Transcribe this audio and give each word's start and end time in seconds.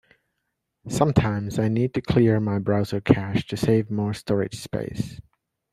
Sometines, 0.87 1.59
I 1.59 1.67
need 1.67 1.93
to 1.93 2.01
clear 2.01 2.39
my 2.39 2.57
browser 2.57 2.99
cache 2.99 3.45
to 3.49 3.55
save 3.55 3.91
more 3.91 4.15
storage 4.15 4.59
space. 4.59 5.21